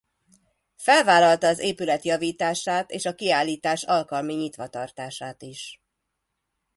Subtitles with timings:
[0.75, 5.81] Felvállalta az épület javítását és a kiállítás alkalmi nyitvatartását is.